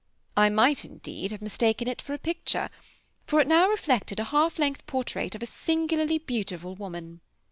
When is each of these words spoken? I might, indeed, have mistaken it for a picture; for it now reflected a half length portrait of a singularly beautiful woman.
I 0.35 0.49
might, 0.49 0.83
indeed, 0.83 1.29
have 1.29 1.43
mistaken 1.43 1.87
it 1.87 2.01
for 2.01 2.15
a 2.15 2.17
picture; 2.17 2.71
for 3.27 3.39
it 3.39 3.45
now 3.45 3.69
reflected 3.69 4.19
a 4.19 4.23
half 4.23 4.57
length 4.57 4.87
portrait 4.87 5.35
of 5.35 5.43
a 5.43 5.45
singularly 5.45 6.17
beautiful 6.17 6.73
woman. 6.73 7.21